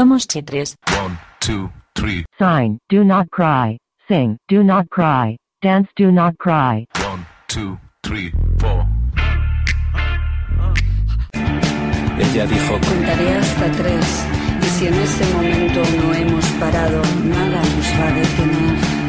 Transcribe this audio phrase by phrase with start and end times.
[0.00, 0.76] Somos chitres.
[0.98, 2.24] One, two, three.
[2.38, 3.76] Sign, do not cry.
[4.08, 5.36] Sing, do not cry.
[5.60, 6.86] Dance, do not cry.
[7.04, 8.86] One, two, three, four.
[12.18, 14.24] Ella dijo, Contaré hasta tres
[14.62, 19.00] y si en ese momento no hemos parado, nada nos va a detener.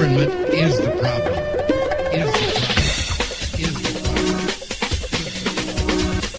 [0.00, 1.36] Government is the problem.
[2.08, 2.88] Is the problem.
[3.60, 4.40] Is the problem.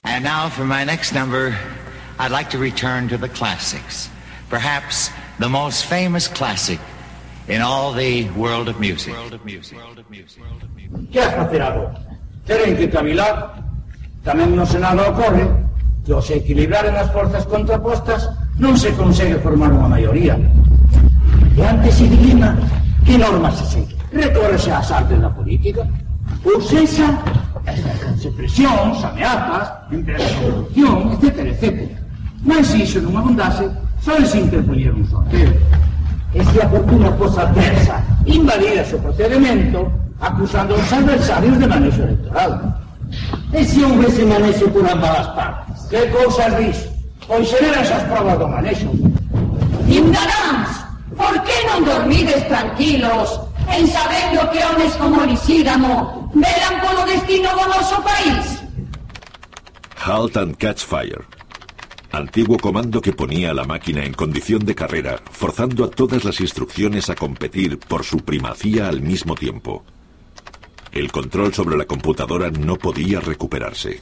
[0.04, 1.56] And now for my next number,
[2.18, 4.10] I'd like to return to the classics.
[4.50, 6.80] Perhaps the most famous classic
[7.48, 9.14] in all the world of music.
[11.12, 12.02] Que has facer agora?
[12.48, 13.62] Teren que cavilar.
[14.26, 15.46] Tamén no Senado ocorre
[16.02, 18.26] que ao se equilibraren as forzas contrapostas
[18.58, 20.34] non se consegue formar unha maioría.
[21.54, 22.81] E antes se dilima
[23.12, 23.96] que normas se segue.
[24.14, 25.84] Recórrese ás artes da política.
[26.46, 27.12] Ou sexa,
[27.68, 31.92] exercense presións, ameazas, empresa de corrupción, etc, etc.
[32.46, 33.68] Mas se iso non abundase,
[34.00, 35.52] só se interpoñer un sorteo.
[36.32, 39.92] E se a fortuna fosa adversa, invalidase o procedimento,
[40.24, 42.80] acusando aos adversarios de manexo electoral.
[43.52, 45.78] E se houvese manexo por ambas as partes?
[45.92, 46.80] Que cousas dis?
[47.28, 48.88] Pois serán esas provas do manexo.
[49.92, 50.41] Indagáns,
[51.22, 53.38] por que non dormides tranquilos
[53.70, 58.46] en sabendo que homes como Lisígamo velan polo destino do noso país?
[60.02, 61.24] Halt and Catch Fire.
[62.12, 66.42] Antiguo comando que ponía a la máquina en condición de carrera, forzando a todas las
[66.42, 69.86] instrucciones a competir por su primacía al mismo tiempo.
[70.92, 74.02] El control sobre la computadora no podía recuperarse.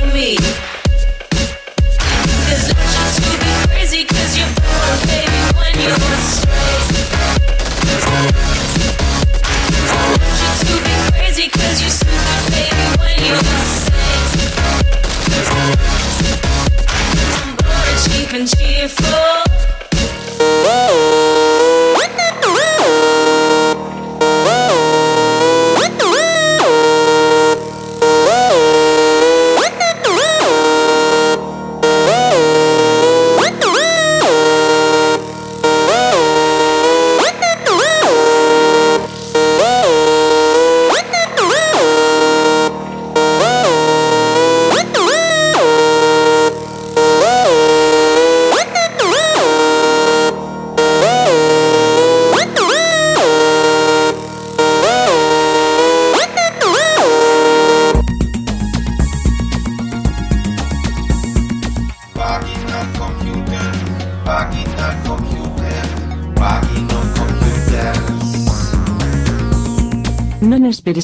[0.00, 0.71] on me.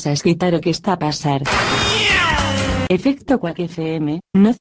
[0.09, 1.43] piensas quitar o que está a pasar.
[2.89, 4.55] Efecto Quack FM, no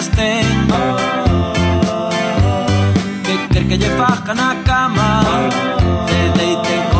[0.00, 0.44] Cousiñas ten
[3.24, 5.22] Que quer que lle faja na cama
[6.06, 6.99] Te deiten